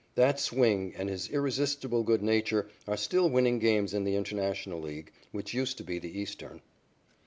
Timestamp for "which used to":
5.31-5.83